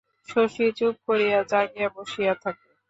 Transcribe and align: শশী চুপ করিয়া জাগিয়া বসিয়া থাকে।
শশী 0.29 0.65
চুপ 0.77 0.95
করিয়া 1.07 1.39
জাগিয়া 1.51 1.89
বসিয়া 1.95 2.33
থাকে। 2.43 2.67